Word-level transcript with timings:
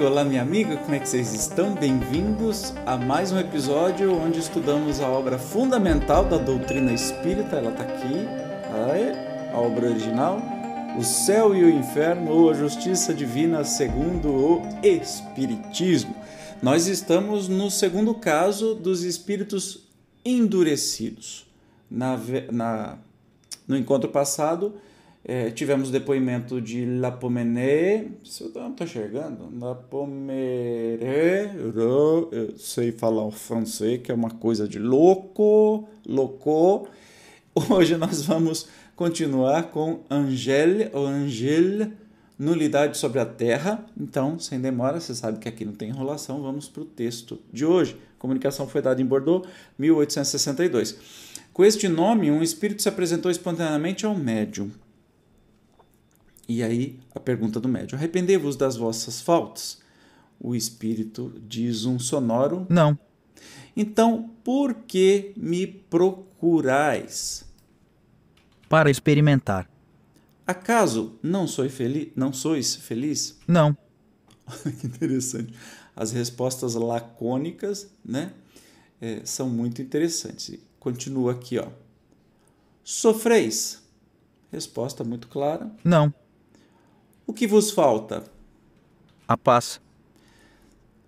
amigo, 0.00 0.04
olá 0.04 0.24
minha 0.24 0.40
amiga, 0.40 0.76
como 0.78 0.94
é 0.94 0.98
que 0.98 1.08
vocês 1.08 1.34
estão? 1.34 1.74
Bem-vindos 1.74 2.72
a 2.86 2.96
mais 2.96 3.32
um 3.32 3.38
episódio 3.38 4.14
onde 4.14 4.38
estudamos 4.38 4.98
a 4.98 5.06
obra 5.06 5.38
fundamental 5.38 6.24
da 6.24 6.38
doutrina 6.38 6.90
espírita, 6.92 7.56
ela 7.56 7.70
está 7.70 7.82
aqui, 7.82 8.26
a 9.52 9.58
obra 9.58 9.90
original, 9.90 10.40
O 10.98 11.04
Céu 11.04 11.54
e 11.54 11.62
o 11.64 11.70
Inferno 11.70 12.30
ou 12.30 12.50
a 12.50 12.54
Justiça 12.54 13.12
Divina 13.12 13.62
segundo 13.62 14.30
o 14.30 14.62
Espiritismo. 14.82 16.16
Nós 16.62 16.86
estamos 16.86 17.46
no 17.46 17.70
segundo 17.70 18.14
caso 18.14 18.74
dos 18.74 19.02
espíritos 19.02 19.86
endurecidos. 20.24 21.46
Na, 21.90 22.18
na 22.50 22.98
no 23.68 23.76
encontro 23.76 24.10
passado, 24.10 24.74
é, 25.22 25.50
tivemos 25.50 25.90
depoimento 25.90 26.60
de 26.60 26.86
Lapomené, 26.86 28.06
se 28.24 28.42
eu 28.42 28.50
não 28.54 28.70
estou 28.70 28.86
enxergando, 28.86 29.52
Lapomené, 29.60 31.04
eu 31.54 32.54
sei 32.56 32.90
falar 32.90 33.26
o 33.26 33.30
francês, 33.30 34.00
que 34.00 34.10
é 34.10 34.14
uma 34.14 34.30
coisa 34.30 34.66
de 34.66 34.78
louco, 34.78 35.86
louco. 36.06 36.88
Hoje 37.68 37.96
nós 37.98 38.22
vamos 38.24 38.66
continuar 38.96 39.64
com 39.64 40.00
Angèle, 40.08 40.88
ou 40.94 41.06
Angèle, 41.06 41.92
nulidade 42.38 42.96
sobre 42.96 43.20
a 43.20 43.26
terra. 43.26 43.84
Então, 44.00 44.38
sem 44.38 44.58
demora, 44.58 45.00
você 45.00 45.14
sabe 45.14 45.38
que 45.38 45.48
aqui 45.48 45.66
não 45.66 45.74
tem 45.74 45.90
enrolação, 45.90 46.40
vamos 46.40 46.66
para 46.66 46.82
o 46.82 46.86
texto 46.86 47.38
de 47.52 47.66
hoje. 47.66 47.94
Comunicação 48.18 48.66
foi 48.66 48.80
dada 48.80 49.02
em 49.02 49.06
Bordeaux, 49.06 49.46
1862. 49.78 50.96
Com 51.52 51.62
este 51.62 51.88
nome, 51.88 52.30
um 52.30 52.42
espírito 52.42 52.80
se 52.80 52.88
apresentou 52.88 53.30
espontaneamente 53.30 54.06
ao 54.06 54.14
médium 54.14 54.70
e 56.50 56.64
aí 56.64 56.98
a 57.14 57.20
pergunta 57.20 57.60
do 57.60 57.68
médium: 57.68 57.96
Arrependei-vos 57.96 58.56
das 58.56 58.76
vossas 58.76 59.20
faltas? 59.20 59.78
O 60.40 60.52
espírito 60.52 61.32
diz 61.46 61.84
um 61.84 61.96
sonoro: 61.96 62.66
Não. 62.68 62.98
Então, 63.76 64.30
por 64.42 64.74
que 64.74 65.32
me 65.36 65.64
procurais? 65.64 67.44
Para 68.68 68.90
experimentar. 68.90 69.70
Acaso 70.44 71.14
não, 71.22 71.46
sou 71.46 71.70
feliz, 71.70 72.08
não 72.16 72.32
sois 72.32 72.74
feliz? 72.74 73.38
Não. 73.46 73.76
que 74.80 74.88
interessante. 74.88 75.54
As 75.94 76.10
respostas 76.10 76.74
lacônicas, 76.74 77.88
né, 78.04 78.32
é, 79.00 79.20
são 79.24 79.48
muito 79.48 79.80
interessantes. 79.80 80.58
Continua 80.80 81.30
aqui, 81.30 81.58
ó. 81.58 81.68
Sofreis? 82.82 83.80
Resposta 84.50 85.04
muito 85.04 85.28
clara. 85.28 85.70
Não. 85.84 86.12
O 87.30 87.32
que 87.32 87.46
vos 87.46 87.70
falta? 87.70 88.24
A 89.28 89.36
paz. 89.36 89.80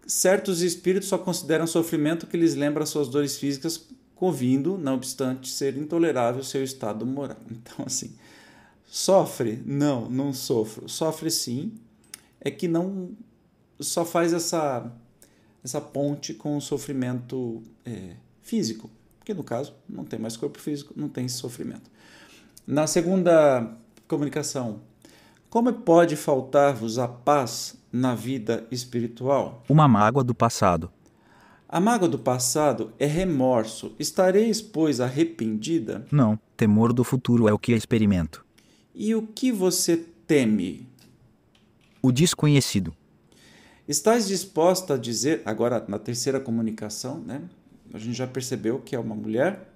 Certos 0.07 0.63
espíritos 0.63 1.09
só 1.09 1.19
consideram 1.19 1.67
sofrimento 1.67 2.29
que 2.29 2.37
lhes 2.37 2.55
lembra 2.55 2.87
suas 2.87 3.09
dores 3.09 3.39
físicas, 3.39 3.89
convindo, 4.15 4.79
não 4.79 4.95
obstante 4.95 5.51
ser 5.51 5.77
intolerável 5.77 6.45
seu 6.45 6.63
estado 6.63 7.05
moral. 7.05 7.39
Então, 7.51 7.85
assim, 7.85 8.15
sofre? 8.87 9.61
Não, 9.67 10.09
não 10.09 10.33
sofro. 10.33 10.89
Sofre 10.89 11.29
sim, 11.29 11.73
é 12.41 12.53
que 12.53 12.69
não 12.69 13.17
só 13.81 14.05
faz 14.05 14.33
essa, 14.33 14.93
essa 15.65 15.81
ponte 15.81 16.35
com 16.35 16.57
o 16.57 16.61
sofrimento 16.61 17.65
é, 17.85 18.15
físico, 18.43 18.89
porque 19.19 19.35
no 19.35 19.43
caso 19.43 19.75
não 19.89 20.05
tem 20.05 20.21
mais 20.21 20.37
corpo 20.37 20.61
físico, 20.61 20.95
não 20.97 21.09
tem 21.09 21.27
esse 21.27 21.39
sofrimento. 21.39 21.91
Na 22.65 22.87
segunda 22.87 23.77
comunicação, 24.07 24.83
como 25.53 25.71
pode 25.71 26.17
faltar-vos 26.17 26.99
a 26.99 27.07
paz 27.07 27.77
na 27.93 28.15
vida 28.15 28.67
espiritual? 28.71 29.63
Uma 29.69 29.87
mágoa 29.87 30.25
do 30.25 30.35
passado. 30.35 30.91
A 31.69 31.79
mágoa 31.79 32.09
do 32.09 32.19
passado 32.19 32.91
é 32.99 33.05
remorso. 33.05 33.95
Estareis, 33.99 34.63
pois, 34.63 34.99
arrependida? 34.99 36.07
Não, 36.11 36.39
temor 36.57 36.95
do 36.95 37.05
futuro 37.05 37.49
é 37.49 37.53
o 37.53 37.59
que 37.59 37.73
experimento. 37.73 38.43
E 38.95 39.15
o 39.15 39.27
que 39.27 39.53
você 39.53 39.99
teme? 40.27 40.89
O 42.01 42.11
desconhecido. 42.11 42.95
Estás 43.87 44.27
disposta 44.27 44.95
a 44.95 44.97
dizer, 44.97 45.43
agora 45.45 45.85
na 45.87 45.99
terceira 45.99 46.41
comunicação, 46.41 47.19
né? 47.19 47.43
A 47.93 47.99
gente 47.99 48.15
já 48.15 48.27
percebeu 48.27 48.79
que 48.79 48.97
é 48.97 48.99
uma 48.99 49.15
mulher, 49.15 49.71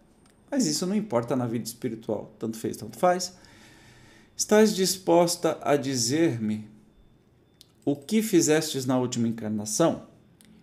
mas 0.50 0.66
isso 0.66 0.86
não 0.86 0.96
importa 0.96 1.36
na 1.36 1.46
vida 1.46 1.66
espiritual, 1.66 2.32
tanto 2.38 2.56
fez, 2.56 2.78
tanto 2.78 2.98
faz. 2.98 3.36
Estás 4.36 4.76
disposta 4.76 5.58
a 5.62 5.76
dizer-me 5.76 6.68
o 7.86 7.96
que 7.96 8.20
fizestes 8.20 8.84
na 8.84 8.98
última 8.98 9.26
encarnação? 9.26 10.02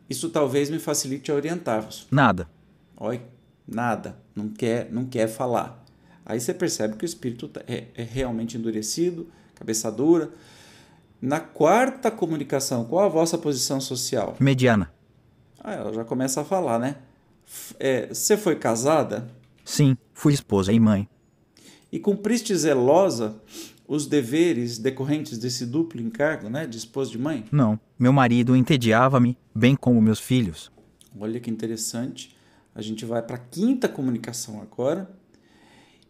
Isso 0.08 0.30
talvez 0.30 0.70
me 0.70 0.78
facilite 0.78 1.32
a 1.32 1.34
orientar-vos. 1.34 2.06
Nada. 2.12 2.48
Oi, 2.96 3.20
nada. 3.68 4.16
Não 4.36 4.48
quer, 4.48 4.92
não 4.92 5.08
quer 5.08 5.28
falar. 5.28 5.84
Aí 6.24 6.40
você 6.40 6.54
percebe 6.54 6.98
que 6.98 7.04
o 7.04 7.08
espírito 7.08 7.48
tá, 7.48 7.62
é, 7.68 7.86
é 7.96 8.04
realmente 8.04 8.58
endurecido, 8.58 9.28
cabeça 9.56 9.92
dura. 9.92 10.30
Na 11.20 11.40
quarta 11.40 12.12
comunicação, 12.12 12.86
qual 12.86 13.04
a 13.04 13.10
vossa 13.10 13.40
posição 13.40 13.82
social? 13.82 14.38
Mediana. 14.40 14.94
Ah, 15.60 15.74
ela 15.74 15.92
já 15.92 16.06
começa 16.06 16.42
a 16.42 16.46
falar, 16.46 16.78
né? 16.78 16.98
É, 17.80 18.06
você 18.06 18.38
foi 18.38 18.56
casada? 18.56 19.28
Sim, 19.66 19.98
fui 20.14 20.32
esposa 20.32 20.72
e 20.72 20.80
mãe 20.80 21.10
e 21.94 22.00
cumpriste 22.00 22.56
zelosa 22.58 23.36
os 23.88 24.08
deveres 24.08 24.80
decorrentes 24.80 25.38
desse 25.38 25.64
duplo 25.64 26.02
encargo, 26.02 26.50
né, 26.50 26.66
de 26.66 26.76
esposa 26.76 27.12
de 27.12 27.20
mãe? 27.20 27.46
Não, 27.52 27.80
meu 28.00 28.12
marido 28.12 28.56
entediava-me, 28.56 29.38
bem 29.54 29.76
como 29.76 30.02
meus 30.02 30.20
filhos. 30.20 30.72
Olha 31.16 31.40
que 31.40 31.52
interessante. 31.52 32.36
A 32.74 32.82
gente 32.82 33.06
vai 33.06 33.22
para 33.22 33.36
a 33.36 33.40
quinta 33.40 33.88
comunicação 33.88 34.60
agora. 34.60 35.08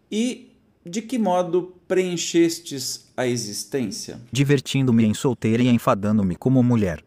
E 0.10 0.54
de 0.86 1.02
que 1.02 1.20
modo 1.20 1.76
preenchestes 1.86 3.12
a 3.18 3.28
existência? 3.28 4.22
Divertindo-me 4.32 5.04
em 5.04 5.14
solteira 5.14 5.64
e 5.64 5.68
enfadando-me 5.68 6.38
como 6.38 6.64
mulher. 6.64 7.04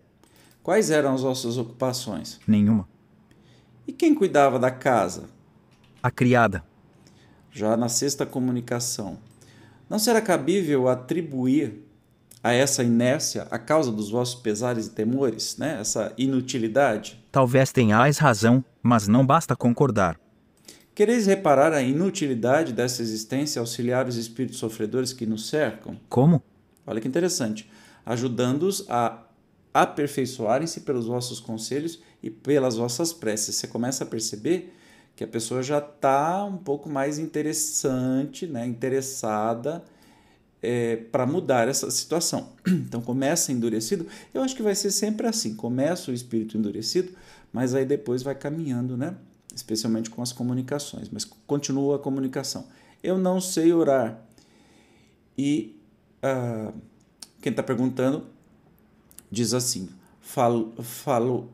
Quais 0.62 0.90
eram 0.90 1.14
as 1.14 1.22
vossas 1.22 1.56
ocupações? 1.56 2.38
Nenhuma. 2.46 2.86
E 3.88 3.92
quem 3.92 4.14
cuidava 4.14 4.58
da 4.58 4.70
casa? 4.70 5.30
A 6.02 6.10
criada 6.10 6.62
já 7.56 7.74
na 7.74 7.88
sexta 7.88 8.26
comunicação. 8.26 9.16
Não 9.88 9.98
será 9.98 10.20
cabível 10.20 10.88
atribuir 10.88 11.82
a 12.44 12.52
essa 12.52 12.84
inércia 12.84 13.46
a 13.50 13.58
causa 13.58 13.90
dos 13.90 14.10
vossos 14.10 14.34
pesares 14.34 14.88
e 14.88 14.90
temores, 14.90 15.56
né? 15.56 15.78
essa 15.80 16.12
inutilidade? 16.18 17.18
Talvez 17.32 17.72
tenhais 17.72 18.18
razão, 18.18 18.62
mas 18.82 19.08
não 19.08 19.24
basta 19.24 19.56
concordar. 19.56 20.20
Quereis 20.94 21.26
reparar 21.26 21.72
a 21.72 21.80
inutilidade 21.80 22.74
dessa 22.74 23.00
existência 23.00 23.58
auxiliar 23.58 24.06
os 24.06 24.16
espíritos 24.16 24.58
sofredores 24.58 25.14
que 25.14 25.24
nos 25.24 25.48
cercam? 25.48 25.98
Como? 26.10 26.42
Olha 26.86 27.00
que 27.00 27.08
interessante. 27.08 27.70
Ajudando-os 28.04 28.84
a 28.88 29.22
aperfeiçoarem-se 29.72 30.80
pelos 30.80 31.06
vossos 31.06 31.40
conselhos 31.40 32.00
e 32.22 32.30
pelas 32.30 32.76
vossas 32.76 33.14
preces. 33.14 33.56
Você 33.56 33.66
começa 33.66 34.04
a 34.04 34.06
perceber 34.06 34.74
que 35.16 35.24
a 35.24 35.26
pessoa 35.26 35.62
já 35.62 35.78
está 35.78 36.44
um 36.44 36.58
pouco 36.58 36.90
mais 36.90 37.18
interessante, 37.18 38.46
né, 38.46 38.66
interessada 38.66 39.82
é, 40.62 40.96
para 40.96 41.26
mudar 41.26 41.68
essa 41.68 41.90
situação. 41.90 42.52
Então 42.86 43.00
começa 43.00 43.50
endurecido. 43.50 44.06
Eu 44.34 44.42
acho 44.42 44.54
que 44.54 44.62
vai 44.62 44.74
ser 44.74 44.90
sempre 44.90 45.26
assim. 45.26 45.54
Começa 45.54 46.10
o 46.10 46.14
espírito 46.14 46.58
endurecido, 46.58 47.12
mas 47.52 47.74
aí 47.74 47.84
depois 47.84 48.22
vai 48.22 48.34
caminhando, 48.34 48.96
né? 48.96 49.16
Especialmente 49.54 50.10
com 50.10 50.22
as 50.22 50.32
comunicações. 50.32 51.08
Mas 51.08 51.24
continua 51.24 51.96
a 51.96 51.98
comunicação. 51.98 52.66
Eu 53.02 53.18
não 53.18 53.40
sei 53.40 53.72
orar. 53.72 54.20
E 55.36 55.80
uh, 56.22 56.72
quem 57.40 57.50
está 57.50 57.62
perguntando 57.62 58.26
diz 59.30 59.54
assim: 59.54 59.88
falo, 60.20 60.74
falo, 60.82 61.50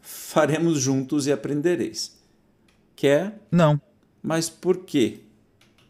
faremos 0.00 0.80
juntos 0.80 1.26
e 1.26 1.32
aprendereis. 1.32 2.15
Quer? 2.96 3.38
Não. 3.52 3.80
Mas 4.22 4.48
por 4.48 4.78
quê? 4.78 5.20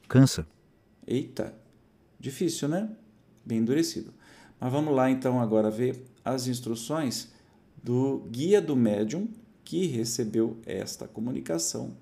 Cansa. 0.08 0.46
Eita, 1.06 1.54
difícil, 2.18 2.68
né? 2.68 2.90
Bem 3.44 3.58
endurecido. 3.58 4.12
Mas 4.58 4.72
vamos 4.72 4.94
lá 4.94 5.08
então 5.08 5.40
agora 5.40 5.70
ver 5.70 6.04
as 6.24 6.48
instruções 6.48 7.32
do 7.82 8.26
guia 8.28 8.60
do 8.60 8.74
médium 8.74 9.28
que 9.64 9.86
recebeu 9.86 10.58
esta 10.66 11.06
comunicação 11.06 11.96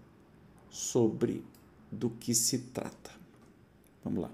sobre 0.70 1.44
do 1.92 2.08
que 2.08 2.34
se 2.34 2.58
trata. 2.58 3.10
Vamos 4.02 4.22
lá. 4.22 4.30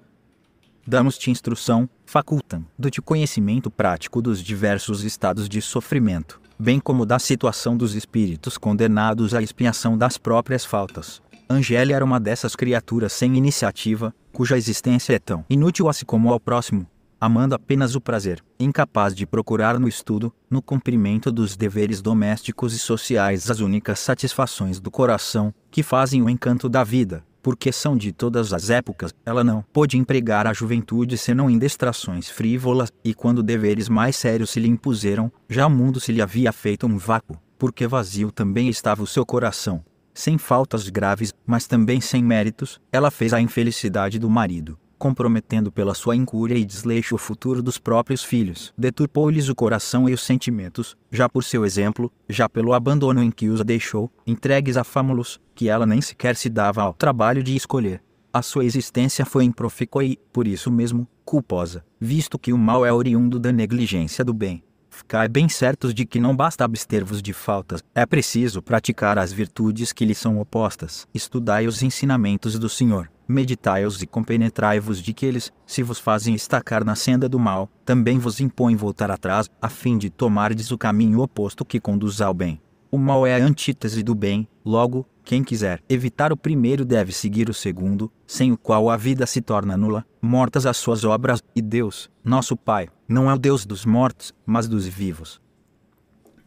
Damos-te 0.86 1.30
instrução, 1.30 1.88
facultam, 2.06 2.66
do-te 2.78 3.02
conhecimento 3.02 3.70
prático 3.70 4.22
dos 4.22 4.42
diversos 4.42 5.04
estados 5.04 5.48
de 5.48 5.60
sofrimento, 5.60 6.39
bem 6.60 6.78
como 6.78 7.06
da 7.06 7.18
situação 7.18 7.74
dos 7.74 7.94
espíritos 7.94 8.58
condenados 8.58 9.34
à 9.34 9.40
expiação 9.40 9.96
das 9.96 10.18
próprias 10.18 10.62
faltas. 10.62 11.22
Angélia 11.48 11.96
era 11.96 12.04
uma 12.04 12.20
dessas 12.20 12.54
criaturas 12.54 13.14
sem 13.14 13.34
iniciativa, 13.36 14.14
cuja 14.30 14.58
existência 14.58 15.14
é 15.14 15.18
tão 15.18 15.44
inútil 15.48 15.88
a 15.88 15.92
si 15.94 16.04
como 16.04 16.30
ao 16.30 16.38
próximo. 16.38 16.86
amando 17.22 17.54
apenas 17.54 17.94
o 17.94 18.00
prazer, 18.00 18.42
incapaz 18.58 19.14
de 19.14 19.26
procurar 19.26 19.78
no 19.78 19.86
estudo, 19.86 20.32
no 20.48 20.62
cumprimento 20.62 21.30
dos 21.30 21.54
deveres 21.54 22.00
domésticos 22.00 22.72
e 22.72 22.78
sociais 22.78 23.50
as 23.50 23.60
únicas 23.60 23.98
satisfações 23.98 24.80
do 24.80 24.90
coração, 24.90 25.52
que 25.70 25.82
fazem 25.82 26.22
o 26.22 26.30
encanto 26.30 26.66
da 26.66 26.82
vida, 26.82 27.22
porque 27.42 27.72
são 27.72 27.96
de 27.96 28.12
todas 28.12 28.52
as 28.52 28.70
épocas, 28.70 29.14
ela 29.24 29.42
não 29.42 29.64
pôde 29.72 29.96
empregar 29.96 30.46
a 30.46 30.52
juventude 30.52 31.16
senão 31.16 31.50
em 31.50 31.58
distrações 31.58 32.28
frívolas, 32.28 32.90
e 33.04 33.14
quando 33.14 33.42
deveres 33.42 33.88
mais 33.88 34.16
sérios 34.16 34.50
se 34.50 34.60
lhe 34.60 34.68
impuseram, 34.68 35.30
já 35.48 35.66
o 35.66 35.70
mundo 35.70 36.00
se 36.00 36.12
lhe 36.12 36.22
havia 36.22 36.52
feito 36.52 36.86
um 36.86 36.96
vácuo, 36.96 37.40
porque 37.58 37.86
vazio 37.86 38.30
também 38.30 38.68
estava 38.68 39.02
o 39.02 39.06
seu 39.06 39.24
coração. 39.24 39.84
Sem 40.12 40.36
faltas 40.38 40.88
graves, 40.88 41.32
mas 41.46 41.66
também 41.66 42.00
sem 42.00 42.22
méritos, 42.22 42.80
ela 42.92 43.10
fez 43.10 43.32
a 43.32 43.40
infelicidade 43.40 44.18
do 44.18 44.28
marido, 44.28 44.78
comprometendo 45.00 45.72
pela 45.72 45.94
sua 45.94 46.14
incúria 46.14 46.54
e 46.54 46.64
desleixo 46.64 47.14
o 47.14 47.18
futuro 47.18 47.62
dos 47.62 47.78
próprios 47.78 48.22
filhos. 48.22 48.70
Deturpou-lhes 48.76 49.48
o 49.48 49.54
coração 49.54 50.06
e 50.06 50.12
os 50.12 50.22
sentimentos, 50.22 50.94
já 51.10 51.26
por 51.26 51.42
seu 51.42 51.64
exemplo, 51.64 52.12
já 52.28 52.50
pelo 52.50 52.74
abandono 52.74 53.22
em 53.22 53.30
que 53.30 53.48
os 53.48 53.64
deixou, 53.64 54.12
entregues 54.26 54.76
a 54.76 54.84
fámulos, 54.84 55.40
que 55.54 55.70
ela 55.70 55.86
nem 55.86 56.02
sequer 56.02 56.36
se 56.36 56.50
dava 56.50 56.82
ao 56.82 56.92
trabalho 56.92 57.42
de 57.42 57.56
escolher. 57.56 58.02
A 58.30 58.42
sua 58.42 58.64
existência 58.64 59.24
foi 59.24 59.44
improfícua 59.44 60.04
e, 60.04 60.18
por 60.32 60.46
isso 60.46 60.70
mesmo, 60.70 61.08
culposa, 61.24 61.82
visto 61.98 62.38
que 62.38 62.52
o 62.52 62.58
mal 62.58 62.84
é 62.84 62.92
oriundo 62.92 63.40
da 63.40 63.50
negligência 63.50 64.22
do 64.22 64.34
bem. 64.34 64.62
Ficai 64.90 65.28
bem 65.28 65.48
certos 65.48 65.94
de 65.94 66.04
que 66.04 66.20
não 66.20 66.36
basta 66.36 66.62
abster-vos 66.62 67.22
de 67.22 67.32
faltas, 67.32 67.82
é 67.94 68.04
preciso 68.04 68.60
praticar 68.60 69.18
as 69.18 69.32
virtudes 69.32 69.92
que 69.94 70.04
lhe 70.04 70.14
são 70.14 70.38
opostas. 70.38 71.08
Estudai 71.14 71.66
os 71.66 71.82
ensinamentos 71.82 72.58
do 72.58 72.68
Senhor, 72.68 73.10
meditai-os 73.30 74.02
e 74.02 74.06
compenetrai-vos 74.06 75.00
de 75.00 75.14
que 75.14 75.24
eles, 75.24 75.52
se 75.64 75.82
vos 75.82 75.98
fazem 75.98 76.34
estacar 76.34 76.84
na 76.84 76.94
senda 76.94 77.28
do 77.28 77.38
mal, 77.38 77.70
também 77.84 78.18
vos 78.18 78.40
impõem 78.40 78.76
voltar 78.76 79.10
atrás, 79.10 79.48
a 79.62 79.68
fim 79.68 79.96
de 79.96 80.10
tomardes 80.10 80.70
o 80.70 80.78
caminho 80.78 81.20
oposto 81.20 81.64
que 81.64 81.80
conduz 81.80 82.20
ao 82.20 82.34
bem. 82.34 82.60
O 82.90 82.98
mal 82.98 83.24
é 83.24 83.40
a 83.40 83.44
antítese 83.44 84.02
do 84.02 84.16
bem, 84.16 84.48
logo, 84.64 85.06
quem 85.24 85.44
quiser 85.44 85.80
evitar 85.88 86.32
o 86.32 86.36
primeiro 86.36 86.84
deve 86.84 87.12
seguir 87.12 87.48
o 87.48 87.54
segundo, 87.54 88.10
sem 88.26 88.50
o 88.50 88.58
qual 88.58 88.90
a 88.90 88.96
vida 88.96 89.24
se 89.26 89.40
torna 89.40 89.76
nula, 89.76 90.04
mortas 90.20 90.66
as 90.66 90.76
suas 90.76 91.04
obras, 91.04 91.40
e 91.54 91.62
Deus, 91.62 92.10
nosso 92.24 92.56
Pai, 92.56 92.88
não 93.06 93.30
é 93.30 93.34
o 93.34 93.38
Deus 93.38 93.64
dos 93.64 93.84
mortos, 93.84 94.34
mas 94.44 94.66
dos 94.66 94.86
vivos. 94.86 95.40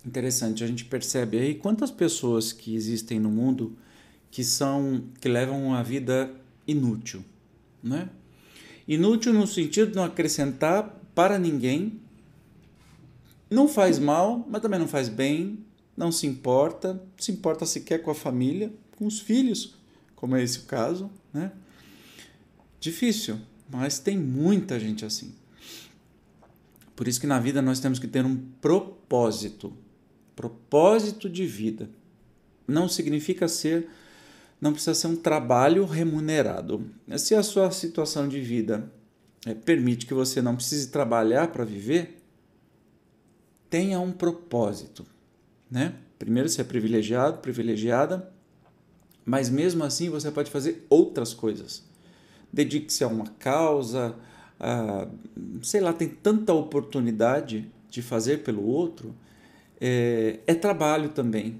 Interessante, 0.05 0.65
a 0.65 0.67
gente 0.67 0.83
percebe 0.83 1.39
aí 1.39 1.55
quantas 1.55 1.91
pessoas 1.91 2.51
que 2.51 2.75
existem 2.75 3.21
no 3.21 3.29
mundo 3.29 3.77
que 4.29 4.43
são 4.43 5.03
que 5.21 5.29
levam 5.29 5.63
uma 5.63 5.81
vida 5.81 6.29
inútil, 6.67 7.23
né? 7.81 8.09
Inútil 8.87 9.33
no 9.33 9.47
sentido 9.47 9.91
de 9.91 9.95
não 9.95 10.03
acrescentar 10.03 11.01
para 11.15 11.39
ninguém, 11.39 11.99
não 13.49 13.67
faz 13.67 13.99
mal, 13.99 14.45
mas 14.49 14.61
também 14.61 14.79
não 14.79 14.87
faz 14.87 15.07
bem, 15.07 15.59
não 15.95 16.11
se 16.11 16.25
importa, 16.25 17.01
se 17.17 17.31
importa 17.31 17.65
sequer 17.65 18.01
com 18.01 18.11
a 18.11 18.15
família, 18.15 18.73
com 18.97 19.05
os 19.05 19.19
filhos, 19.19 19.75
como 20.15 20.35
é 20.35 20.43
esse 20.43 20.59
o 20.59 20.63
caso, 20.63 21.09
né? 21.33 21.51
Difícil, 22.79 23.39
mas 23.69 23.99
tem 23.99 24.17
muita 24.17 24.79
gente 24.79 25.05
assim. 25.05 25.33
Por 26.95 27.07
isso 27.07 27.19
que 27.19 27.27
na 27.27 27.39
vida 27.39 27.61
nós 27.61 27.79
temos 27.79 27.99
que 27.99 28.07
ter 28.07 28.25
um 28.25 28.37
propósito, 28.61 29.73
propósito 30.35 31.29
de 31.29 31.45
vida. 31.45 31.89
Não 32.67 32.87
significa 32.87 33.47
ser, 33.47 33.89
não 34.63 34.71
precisa 34.71 34.95
ser 34.95 35.07
um 35.07 35.15
trabalho 35.15 35.85
remunerado. 35.85 36.89
Se 37.17 37.35
a 37.35 37.43
sua 37.43 37.69
situação 37.71 38.27
de 38.27 38.39
vida 38.39 38.91
é, 39.45 39.53
permite 39.53 40.05
que 40.05 40.13
você 40.13 40.41
não 40.41 40.55
precise 40.55 40.87
trabalhar 40.87 41.49
para 41.49 41.65
viver, 41.65 42.17
tenha 43.69 43.99
um 43.99 44.11
propósito 44.11 45.05
né? 45.73 45.95
Primeiro 46.19 46.47
você 46.47 46.61
é 46.61 46.63
privilegiado, 46.63 47.39
privilegiada, 47.39 48.31
mas 49.25 49.49
mesmo 49.49 49.83
assim 49.83 50.07
você 50.07 50.29
pode 50.29 50.51
fazer 50.51 50.85
outras 50.87 51.33
coisas. 51.33 51.83
Dedique-se 52.51 53.03
a 53.03 53.07
uma 53.07 53.25
causa, 53.39 54.15
a, 54.59 55.07
sei 55.63 55.81
lá, 55.81 55.91
tem 55.91 56.07
tanta 56.07 56.53
oportunidade 56.53 57.71
de 57.89 58.03
fazer 58.03 58.43
pelo 58.43 58.63
outro. 58.63 59.15
É, 59.81 60.41
é 60.45 60.53
trabalho 60.53 61.09
também. 61.09 61.59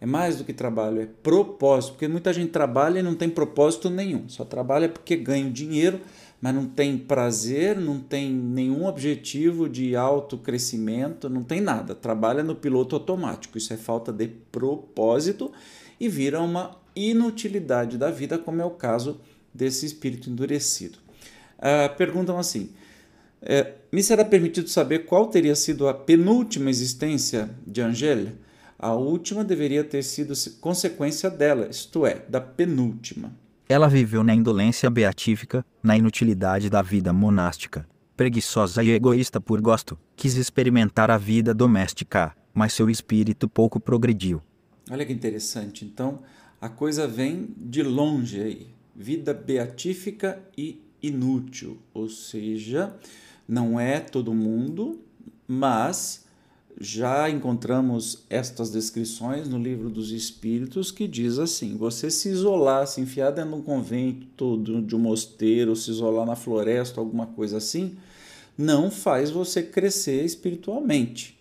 É 0.00 0.06
mais 0.06 0.36
do 0.36 0.44
que 0.44 0.52
trabalho, 0.52 1.00
é 1.00 1.06
propósito, 1.06 1.92
porque 1.92 2.06
muita 2.06 2.32
gente 2.32 2.50
trabalha 2.50 3.00
e 3.00 3.02
não 3.02 3.14
tem 3.14 3.28
propósito 3.28 3.90
nenhum, 3.90 4.28
só 4.28 4.44
trabalha 4.44 4.88
porque 4.88 5.16
ganha 5.16 5.50
dinheiro 5.50 6.00
mas 6.40 6.54
não 6.54 6.66
tem 6.66 6.96
prazer, 6.96 7.76
não 7.76 7.98
tem 7.98 8.30
nenhum 8.32 8.86
objetivo 8.86 9.68
de 9.68 9.96
autocrescimento, 9.96 11.28
não 11.28 11.42
tem 11.42 11.60
nada. 11.60 11.94
Trabalha 11.94 12.44
no 12.44 12.54
piloto 12.54 12.94
automático. 12.94 13.58
Isso 13.58 13.72
é 13.72 13.76
falta 13.76 14.12
de 14.12 14.28
propósito 14.28 15.50
e 15.98 16.08
vira 16.08 16.40
uma 16.40 16.76
inutilidade 16.94 17.98
da 17.98 18.10
vida, 18.10 18.38
como 18.38 18.62
é 18.62 18.64
o 18.64 18.70
caso 18.70 19.20
desse 19.52 19.84
espírito 19.84 20.30
endurecido. 20.30 20.98
Uh, 21.58 21.96
perguntam 21.96 22.38
assim: 22.38 22.70
é, 23.42 23.72
me 23.90 24.00
será 24.00 24.24
permitido 24.24 24.68
saber 24.68 25.06
qual 25.06 25.26
teria 25.26 25.56
sido 25.56 25.88
a 25.88 25.94
penúltima 25.94 26.70
existência 26.70 27.50
de 27.66 27.80
Angèle? 27.82 28.34
A 28.78 28.92
última 28.92 29.42
deveria 29.42 29.82
ter 29.82 30.04
sido 30.04 30.34
consequência 30.60 31.28
dela, 31.28 31.66
isto 31.68 32.06
é, 32.06 32.24
da 32.28 32.40
penúltima. 32.40 33.32
Ela 33.68 33.88
viveu 33.88 34.22
na 34.22 34.32
indolência 34.32 34.88
beatífica, 34.88 35.66
na 35.82 35.96
inutilidade 35.96 36.70
da 36.70 36.80
vida 36.80 37.12
monástica. 37.12 37.84
Preguiçosa 38.16 38.84
e 38.84 38.90
egoísta 38.90 39.40
por 39.40 39.60
gosto, 39.60 39.98
quis 40.14 40.36
experimentar 40.36 41.10
a 41.10 41.18
vida 41.18 41.52
doméstica, 41.52 42.36
mas 42.54 42.72
seu 42.72 42.88
espírito 42.88 43.48
pouco 43.48 43.80
progrediu. 43.80 44.40
Olha 44.88 45.04
que 45.04 45.12
interessante. 45.12 45.84
Então, 45.84 46.20
a 46.60 46.68
coisa 46.68 47.08
vem 47.08 47.48
de 47.56 47.82
longe 47.82 48.40
aí. 48.40 48.68
Vida 48.94 49.34
beatífica 49.34 50.40
e 50.56 50.80
inútil, 51.02 51.78
ou 51.92 52.08
seja, 52.08 52.94
não 53.46 53.78
é 53.78 53.98
todo 53.98 54.32
mundo, 54.32 55.00
mas 55.48 56.27
já 56.80 57.28
encontramos 57.28 58.24
estas 58.30 58.70
descrições 58.70 59.48
no 59.48 59.58
livro 59.58 59.90
dos 59.90 60.12
Espíritos 60.12 60.92
que 60.92 61.08
diz 61.08 61.38
assim: 61.38 61.76
você 61.76 62.10
se 62.10 62.28
isolar, 62.28 62.86
se 62.86 63.00
enfiar 63.00 63.32
dentro 63.32 63.50
de 63.50 63.56
um 63.56 63.62
convento, 63.62 64.56
de 64.58 64.94
um 64.94 64.98
mosteiro, 64.98 65.74
se 65.74 65.90
isolar 65.90 66.24
na 66.24 66.36
floresta, 66.36 67.00
alguma 67.00 67.26
coisa 67.26 67.56
assim, 67.56 67.96
não 68.56 68.90
faz 68.90 69.30
você 69.30 69.62
crescer 69.62 70.24
espiritualmente, 70.24 71.36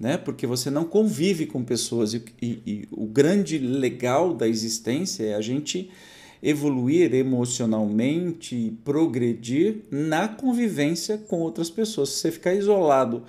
né? 0.00 0.16
Porque 0.16 0.46
você 0.46 0.70
não 0.70 0.84
convive 0.84 1.44
com 1.46 1.62
pessoas 1.62 2.14
e, 2.14 2.24
e, 2.40 2.46
e 2.66 2.88
o 2.90 3.04
grande 3.04 3.58
legal 3.58 4.32
da 4.32 4.48
existência 4.48 5.24
é 5.24 5.34
a 5.34 5.42
gente 5.42 5.90
evoluir 6.42 7.14
emocionalmente, 7.14 8.78
progredir 8.84 9.82
na 9.90 10.28
convivência 10.28 11.18
com 11.18 11.40
outras 11.40 11.70
pessoas. 11.70 12.10
Se 12.10 12.20
você 12.20 12.32
ficar 12.32 12.54
isolado 12.54 13.24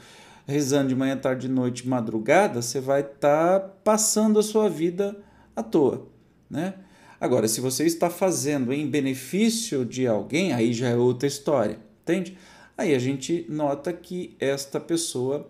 rezando 0.46 0.90
de 0.90 0.96
manhã, 0.96 1.18
tarde, 1.18 1.48
noite, 1.48 1.88
madrugada, 1.88 2.62
você 2.62 2.80
vai 2.80 3.02
estar 3.02 3.60
tá 3.60 3.68
passando 3.84 4.40
a 4.40 4.44
sua 4.44 4.70
vida 4.70 5.18
à 5.56 5.64
toa, 5.64 6.08
né? 6.50 6.75
Agora, 7.20 7.48
se 7.48 7.62
você 7.62 7.86
está 7.86 8.10
fazendo 8.10 8.72
em 8.74 8.88
benefício 8.88 9.86
de 9.86 10.06
alguém, 10.06 10.54
aí 10.54 10.74
já 10.74 10.90
é 10.90 10.96
outra 10.96 11.28
história, 11.28 11.80
entende? 12.04 12.38
Aí 12.78 12.94
a 12.94 13.00
gente 13.00 13.46
nota 13.50 13.92
que 13.94 14.36
esta 14.40 14.80
pessoa 14.80 15.50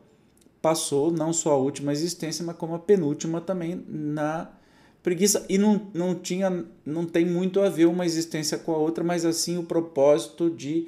passou 0.62 1.12
não 1.12 1.34
só 1.34 1.52
a 1.52 1.58
última 1.58 1.92
existência, 1.92 2.46
mas 2.46 2.56
como 2.56 2.75
a 2.75 2.80
penúltima 2.80 3.42
também 3.42 3.84
na 3.88 4.52
preguiça 5.04 5.46
e 5.50 5.58
não, 5.58 5.92
não 5.94 6.16
tinha 6.16 6.66
não 6.84 7.06
tem 7.06 7.25
muito 7.25 7.62
a 7.62 7.70
ver 7.70 7.86
uma 7.86 8.06
existência 8.06 8.58
com 8.58 8.72
a 8.72 8.78
outra, 8.78 9.04
mas 9.04 9.25
assim 9.25 9.58
o 9.58 9.64
propósito 9.64 10.50
de 10.50 10.88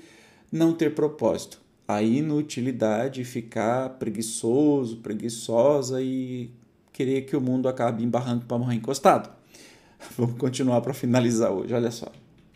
não 0.52 0.74
ter 0.74 0.96
propósito 0.96 1.60
a 1.88 2.02
inutilidade, 2.02 3.24
ficar 3.24 3.90
preguiçoso, 3.92 4.98
preguiçosa 4.98 6.02
e 6.02 6.52
querer 6.92 7.22
que 7.22 7.36
o 7.38 7.42
mundo 7.42 7.70
acabe 7.70 8.04
em 8.04 8.10
barranco 8.10 8.46
para 8.46 8.58
morrer 8.58 8.76
encostado. 8.76 9.30
Vamos 10.18 10.38
continuar 10.38 10.82
para 10.82 10.94
finalizar 10.94 11.52
hoje, 11.52 11.74
olha 11.74 11.90
só. 11.90 12.12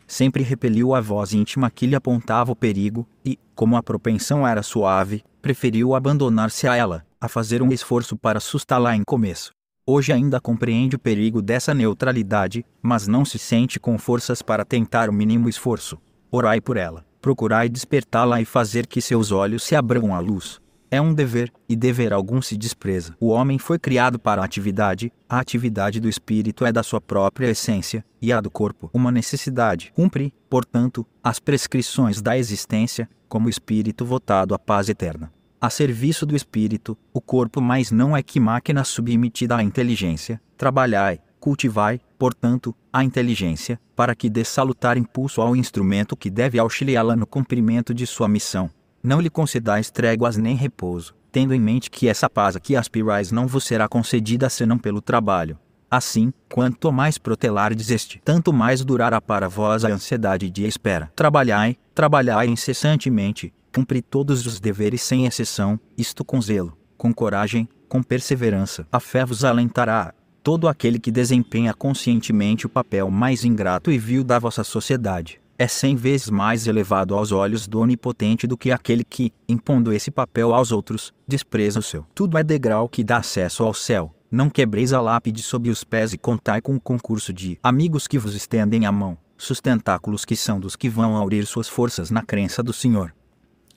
Sempre 0.05 0.43
repeliu 0.43 0.93
a 0.93 1.00
voz 1.00 1.31
íntima 1.31 1.71
que 1.71 1.88
lhe 1.88 1.95
apontava 1.95 2.51
o 2.51 2.55
perigo 2.55 3.07
e, 3.23 3.39
como 3.55 3.77
a 3.77 3.83
propensão 3.83 4.45
era 4.45 4.61
suave, 4.61 5.23
preferiu 5.41 5.95
abandonar-se 5.95 6.67
a 6.67 6.75
ela, 6.75 7.05
a 7.19 7.29
fazer 7.29 7.61
um 7.61 7.71
esforço 7.71 8.17
para 8.17 8.38
assustá-la 8.38 8.95
em 8.97 9.03
começo. 9.05 9.51
Hoje 9.88 10.11
ainda 10.11 10.41
compreende 10.41 10.97
o 10.97 11.00
perigo 11.00 11.41
dessa 11.41 11.73
neutralidade, 11.73 12.65
mas 12.81 13.07
não 13.07 13.23
se 13.23 13.39
sente 13.39 13.79
com 13.79 13.97
forças 13.97 14.41
para 14.41 14.65
tentar 14.65 15.09
o 15.09 15.13
mínimo 15.13 15.47
esforço. 15.47 15.97
Orai 16.29 16.59
por 16.59 16.75
ela 16.75 17.05
procurai 17.21 17.69
despertá-la 17.69 18.41
e 18.41 18.45
fazer 18.45 18.87
que 18.87 18.99
seus 18.99 19.31
olhos 19.31 19.63
se 19.63 19.75
abram 19.75 20.13
à 20.13 20.19
luz. 20.19 20.59
é 20.93 20.99
um 20.99 21.13
dever, 21.13 21.53
e 21.69 21.75
dever 21.75 22.11
algum 22.11 22.41
se 22.41 22.57
despreza. 22.57 23.15
O 23.17 23.29
homem 23.29 23.57
foi 23.57 23.79
criado 23.79 24.19
para 24.19 24.41
a 24.41 24.45
atividade, 24.45 25.09
a 25.29 25.39
atividade 25.39 26.01
do 26.01 26.09
espírito 26.09 26.65
é 26.65 26.71
da 26.71 26.83
sua 26.83 26.99
própria 26.99 27.49
essência, 27.49 28.03
e 28.21 28.33
a 28.33 28.41
do 28.41 28.51
corpo 28.51 28.89
uma 28.93 29.09
necessidade. 29.09 29.93
Cumpre, 29.95 30.33
portanto, 30.49 31.07
as 31.23 31.39
prescrições 31.39 32.21
da 32.21 32.37
existência, 32.37 33.09
como 33.29 33.47
espírito 33.47 34.03
votado 34.03 34.53
à 34.53 34.59
paz 34.59 34.89
eterna. 34.89 35.31
A 35.61 35.69
serviço 35.69 36.25
do 36.25 36.35
espírito, 36.35 36.97
o 37.13 37.21
corpo 37.21 37.61
mais 37.61 37.89
não 37.89 38.17
é 38.17 38.21
que 38.21 38.39
máquina 38.39 38.83
submetida 38.83 39.55
à 39.55 39.63
inteligência. 39.63 40.41
Trabalhai, 40.57 41.21
cultivai, 41.41 42.00
portanto, 42.17 42.74
a 42.93 43.03
inteligência, 43.03 43.81
para 43.95 44.15
que 44.15 44.29
dê 44.29 44.45
salutar 44.45 44.95
impulso 44.95 45.41
ao 45.41 45.55
instrumento 45.55 46.15
que 46.15 46.29
deve 46.29 46.60
auxiliá-la 46.60 47.15
no 47.15 47.25
cumprimento 47.25 47.93
de 47.93 48.05
sua 48.05 48.29
missão. 48.29 48.69
Não 49.03 49.19
lhe 49.19 49.29
concedais 49.29 49.89
tréguas 49.89 50.38
nem 50.38 50.55
repouso, 50.55 51.15
tendo 51.31 51.53
em 51.53 51.60
mente 51.60 51.89
que 51.89 52.07
essa 52.07 52.29
paz 52.29 52.55
a 52.55 52.60
que 52.60 52.75
aspirais 52.75 53.31
não 53.31 53.48
vos 53.48 53.63
será 53.63 53.88
concedida 53.88 54.48
senão 54.50 54.77
pelo 54.77 55.01
trabalho. 55.01 55.57
Assim, 55.89 56.31
quanto 56.48 56.91
mais 56.91 57.17
protelardes 57.17 57.89
este, 57.89 58.21
tanto 58.24 58.53
mais 58.53 58.86
durará 58.86 59.19
para 59.19 59.50
vós 59.50 59.83
a 59.83 59.89
ansiedade 59.89 60.50
de 60.50 60.65
espera. 60.65 61.12
Trabalhai, 61.15 61.75
trabalhai 61.93 62.48
incessantemente, 62.48 63.51
cumpri 63.75 64.01
todos 64.01 64.45
os 64.45 64.60
deveres 64.60 65.01
sem 65.01 65.25
exceção, 65.25 65.79
isto 65.98 66.24
com 66.24 66.39
zelo, 66.39 66.77
com 66.98 67.12
coragem, 67.12 67.67
com 67.89 68.01
perseverança. 68.01 68.88
A 68.91 69.00
fé 69.00 69.25
vos 69.25 69.43
alentará. 69.43 70.13
Todo 70.43 70.67
aquele 70.67 70.98
que 70.98 71.12
desempenha 71.12 71.71
conscientemente 71.71 72.65
o 72.65 72.69
papel 72.69 73.12
mais 73.12 73.45
ingrato 73.45 73.91
e 73.91 74.00
vil 74.00 74.24
da 74.24 74.39
vossa 74.39 74.63
sociedade 74.63 75.39
é 75.55 75.67
cem 75.67 75.95
vezes 75.95 76.31
mais 76.31 76.65
elevado 76.65 77.13
aos 77.13 77.31
olhos 77.31 77.67
do 77.67 77.79
Onipotente 77.79 78.48
do 78.48 78.57
que 78.57 78.71
aquele 78.71 79.03
que, 79.03 79.31
impondo 79.48 79.93
esse 79.93 80.10
papel 80.10 80.55
aos 80.55 80.71
outros, 80.71 81.13
despreza 81.27 81.77
o 81.77 81.83
seu. 81.83 82.03
Tudo 82.15 82.39
é 82.39 82.43
degrau 82.43 82.89
que 82.89 83.03
dá 83.03 83.17
acesso 83.17 83.63
ao 83.63 83.71
céu. 83.71 84.12
Não 84.31 84.50
quebreis 84.50 84.91
a 84.91 85.00
lápide 85.00 85.43
sob 85.43 85.69
os 85.69 85.83
pés 85.83 86.13
e 86.13 86.17
contai 86.17 86.60
com 86.60 86.74
o 86.74 86.81
concurso 86.81 87.31
de 87.31 87.60
amigos 87.62 88.07
que 88.07 88.17
vos 88.17 88.33
estendem 88.33 88.88
a 88.88 88.91
mão, 88.91 89.15
sustentáculos 89.38 90.25
que 90.25 90.36
são 90.36 90.60
dos 90.60 90.75
que 90.75 90.89
vão 90.89 91.15
aurir 91.15 91.45
suas 91.45 91.67
forças 91.67 92.10
na 92.10 92.24
crença 92.24 92.63
do 92.63 92.74
Senhor. 92.74 93.13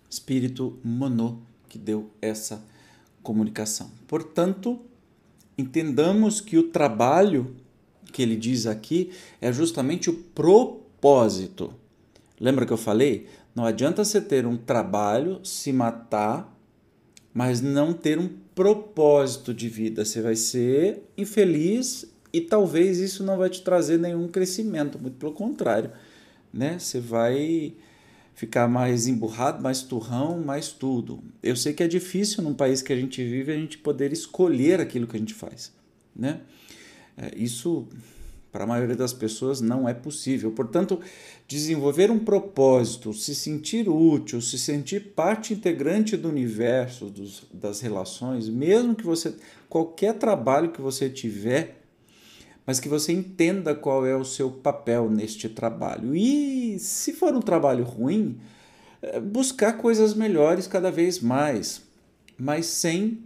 Espírito 0.09 0.79
Monô 0.83 1.41
que 1.69 1.77
deu 1.77 2.11
essa 2.23 2.65
comunicação. 3.23 3.91
Portanto, 4.09 4.81
entendamos 5.57 6.41
que 6.41 6.57
o 6.59 6.65
trabalho 6.65 7.55
que 8.13 8.23
ele 8.23 8.37
diz 8.37 8.67
aqui 8.67 9.11
é 9.41 9.53
justamente 9.53 10.09
o 10.09 10.15
propósito. 10.15 11.75
Lembra 12.41 12.65
que 12.65 12.73
eu 12.73 12.77
falei? 12.77 13.27
Não 13.55 13.65
adianta 13.65 14.05
você 14.05 14.21
ter 14.21 14.47
um 14.47 14.57
trabalho, 14.57 15.41
se 15.45 15.73
matar, 15.73 16.57
mas 17.33 17.61
não 17.61 17.93
ter 17.93 18.19
um 18.19 18.29
propósito 18.55 19.53
de 19.53 19.69
vida. 19.69 20.05
Você 20.05 20.23
vai 20.23 20.37
ser 20.37 21.03
infeliz 21.17 22.07
e 22.33 22.41
talvez 22.41 22.99
isso 22.99 23.25
não 23.25 23.37
vai 23.37 23.51
te 23.51 23.63
trazer 23.63 23.99
nenhum 23.99 24.29
crescimento, 24.29 24.99
muito 24.99 25.17
pelo 25.17 25.33
contrário, 25.33 25.91
né? 26.53 26.79
Você 26.79 27.01
vai 27.01 27.75
ficar 28.35 28.69
mais 28.69 29.07
emburrado, 29.07 29.63
mais 29.63 29.83
turrão, 29.83 30.41
mais 30.41 30.73
tudo. 30.73 31.23
Eu 31.43 31.57
sei 31.57 31.73
que 31.73 31.83
é 31.83 31.89
difícil 31.89 32.43
num 32.43 32.55
país 32.55 32.83
que 32.83 32.93
a 32.93 32.97
gente 32.97 33.23
vive 33.23 33.53
a 33.53 33.57
gente 33.57 33.79
poder 33.79 34.13
escolher 34.13 34.81
aquilo 34.81 35.07
que 35.07 35.17
a 35.17 35.19
gente 35.21 35.35
faz, 35.35 35.73
né? 36.15 36.41
É, 37.17 37.31
isso 37.37 37.87
para 38.51 38.63
a 38.63 38.67
maioria 38.69 38.95
das 38.95 39.13
pessoas 39.13 39.61
não 39.61 39.89
é 39.89 39.93
possível. 39.93 40.53
Portanto, 40.53 41.01
desenvolver 41.47 42.09
um 42.09 42.21
propósito, 42.21 43.13
se 43.13 43.35
sentir 43.35 43.89
útil, 43.89 44.41
se 44.41 44.57
sentir 44.57 45.13
parte 45.13 45.53
integrante 45.53 46.17
do 46.17 46.29
universo, 46.29 47.07
dos, 47.07 47.45
das 47.53 47.81
relações, 47.81 48.49
mesmo 48.49 48.95
que 48.95 49.05
você 49.05 49.35
qualquer 49.69 50.15
trabalho 50.15 50.71
que 50.71 50.81
você 50.81 51.11
tiver, 51.11 51.84
mas 52.67 52.81
que 52.81 52.89
você 52.89 53.13
entenda 53.13 53.75
qual 53.75 54.07
é 54.07 54.17
o 54.17 54.25
seu 54.25 54.51
papel 54.51 55.11
neste 55.11 55.49
trabalho. 55.49 56.15
E 56.15 56.79
se 56.79 57.13
for 57.13 57.35
um 57.35 57.41
trabalho 57.41 57.85
ruim, 57.85 58.41
é, 59.03 59.21
buscar 59.21 59.75
coisas 59.75 60.15
melhores 60.15 60.67
cada 60.67 60.91
vez 60.91 61.21
mais, 61.21 61.83
mas 62.39 62.67
sem 62.67 63.23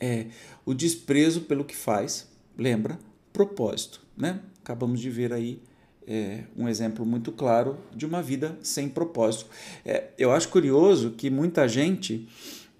é, 0.00 0.26
o 0.64 0.72
desprezo 0.72 1.42
pelo 1.42 1.64
que 1.64 1.76
faz. 1.76 2.28
Lembra? 2.56 2.98
Propósito. 3.32 4.00
Né? 4.16 4.40
Acabamos 4.62 5.00
de 5.00 5.10
ver 5.10 5.32
aí 5.32 5.60
é, 6.06 6.44
um 6.56 6.68
exemplo 6.68 7.04
muito 7.04 7.30
claro 7.32 7.76
de 7.94 8.06
uma 8.06 8.22
vida 8.22 8.56
sem 8.62 8.88
propósito. 8.88 9.46
É, 9.84 10.08
eu 10.18 10.32
acho 10.32 10.48
curioso 10.48 11.10
que 11.10 11.28
muita 11.28 11.68
gente 11.68 12.28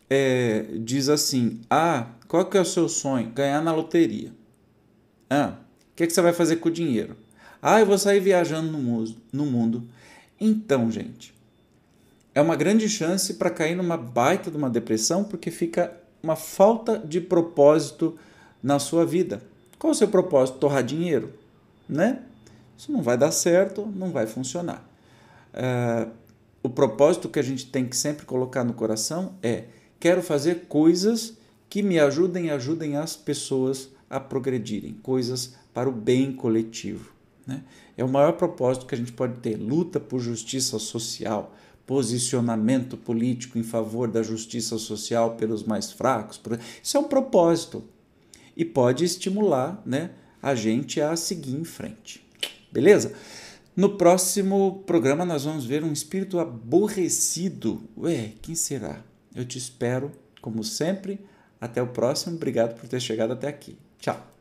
é, 0.08 0.66
diz 0.80 1.08
assim: 1.08 1.60
ah, 1.68 2.10
qual 2.26 2.46
que 2.46 2.56
é 2.56 2.60
o 2.60 2.64
seu 2.64 2.88
sonho? 2.88 3.30
Ganhar 3.30 3.62
na 3.62 3.72
loteria. 3.72 4.32
Ah, 5.28 5.54
o 5.92 5.96
que, 5.96 6.06
que 6.06 6.12
você 6.12 6.22
vai 6.22 6.32
fazer 6.32 6.56
com 6.56 6.68
o 6.68 6.72
dinheiro? 6.72 7.16
Ah, 7.60 7.80
eu 7.80 7.86
vou 7.86 7.98
sair 7.98 8.20
viajando 8.20 8.70
no 9.32 9.46
mundo. 9.46 9.84
Então, 10.40 10.90
gente, 10.90 11.34
é 12.34 12.40
uma 12.40 12.54
grande 12.54 12.88
chance 12.88 13.34
para 13.34 13.50
cair 13.50 13.74
numa 13.74 13.96
baita 13.96 14.50
de 14.50 14.56
uma 14.56 14.70
depressão 14.70 15.24
porque 15.24 15.50
fica 15.50 15.92
uma 16.22 16.36
falta 16.36 16.98
de 16.98 17.20
propósito 17.20 18.16
na 18.62 18.78
sua 18.78 19.04
vida. 19.04 19.42
Qual 19.78 19.90
o 19.90 19.94
seu 19.94 20.08
propósito? 20.08 20.58
Torrar 20.58 20.82
dinheiro? 20.82 21.32
Né? 21.88 22.20
Isso 22.76 22.92
não 22.92 23.02
vai 23.02 23.18
dar 23.18 23.32
certo, 23.32 23.86
não 23.86 24.12
vai 24.12 24.26
funcionar. 24.26 24.88
Uh, 25.52 26.10
o 26.62 26.68
propósito 26.68 27.28
que 27.28 27.38
a 27.38 27.42
gente 27.42 27.66
tem 27.66 27.86
que 27.86 27.96
sempre 27.96 28.24
colocar 28.24 28.62
no 28.62 28.74
coração 28.74 29.34
é: 29.42 29.64
quero 29.98 30.22
fazer 30.22 30.66
coisas 30.68 31.36
que 31.68 31.82
me 31.82 31.98
ajudem 31.98 32.50
ajudem 32.50 32.96
as 32.96 33.16
pessoas 33.16 33.90
a 34.08 34.18
progredirem, 34.18 34.94
coisas 35.02 35.54
para 35.72 35.88
o 35.88 35.92
bem 35.92 36.32
coletivo. 36.32 37.12
Né? 37.46 37.62
É 37.96 38.04
o 38.04 38.08
maior 38.08 38.32
propósito 38.32 38.86
que 38.86 38.94
a 38.94 38.98
gente 38.98 39.12
pode 39.12 39.40
ter: 39.40 39.56
luta 39.56 39.98
por 39.98 40.20
justiça 40.20 40.78
social, 40.78 41.54
posicionamento 41.86 42.96
político 42.96 43.58
em 43.58 43.62
favor 43.62 44.08
da 44.08 44.22
justiça 44.22 44.76
social 44.78 45.36
pelos 45.36 45.64
mais 45.64 45.90
fracos. 45.90 46.40
Isso 46.82 46.96
é 46.96 47.00
um 47.00 47.04
propósito 47.04 47.82
e 48.56 48.64
pode 48.64 49.04
estimular 49.04 49.80
né, 49.86 50.10
a 50.42 50.54
gente 50.54 51.00
a 51.00 51.16
seguir 51.16 51.56
em 51.56 51.64
frente. 51.64 52.26
Beleza? 52.70 53.14
No 53.74 53.96
próximo 53.96 54.82
programa 54.84 55.24
nós 55.24 55.44
vamos 55.44 55.64
ver 55.64 55.84
um 55.84 55.92
espírito 55.92 56.38
aborrecido. 56.38 57.88
Ué, 57.96 58.32
quem 58.42 58.54
será? 58.54 59.04
Eu 59.34 59.44
te 59.44 59.56
espero, 59.56 60.10
como 60.42 60.64
sempre. 60.64 61.20
Até 61.60 61.80
o 61.80 61.86
próximo. 61.86 62.36
Obrigado 62.36 62.78
por 62.78 62.88
ter 62.88 63.00
chegado 63.00 63.32
até 63.32 63.46
aqui. 63.46 63.78
Tchau. 64.00 64.37